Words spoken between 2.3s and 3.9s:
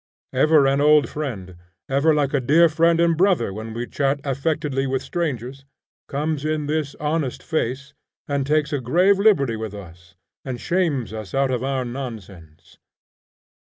a dear friend and brother when we